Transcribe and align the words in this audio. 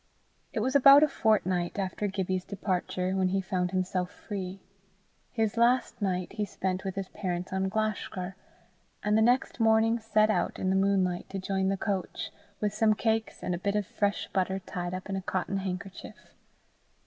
It 0.51 0.61
was 0.61 0.75
about 0.75 1.03
a 1.03 1.07
fortnight 1.07 1.77
after 1.77 2.07
Gibbie's 2.07 2.43
departure 2.43 3.15
when 3.15 3.27
he 3.27 3.39
found 3.39 3.69
himself 3.69 4.09
free. 4.09 4.59
His 5.31 5.57
last 5.57 6.01
night 6.01 6.31
he 6.33 6.43
spent 6.43 6.83
with 6.83 6.95
his 6.95 7.09
parents 7.09 7.53
on 7.53 7.69
Glashgar, 7.69 8.35
and 9.03 9.15
the 9.15 9.21
next 9.21 9.59
morning 9.59 9.99
set 9.99 10.31
out 10.31 10.57
in 10.57 10.71
the 10.71 10.75
moonlight 10.75 11.29
to 11.29 11.37
join 11.37 11.67
the 11.69 11.77
coach, 11.77 12.31
with 12.59 12.73
some 12.73 12.95
cakes 12.95 13.43
and 13.43 13.53
a 13.53 13.59
bit 13.59 13.75
of 13.75 13.85
fresh 13.85 14.27
butter 14.33 14.57
tied 14.57 14.95
up 14.95 15.07
in 15.07 15.15
a 15.15 15.21
cotton 15.21 15.57
handkerchief. 15.57 16.33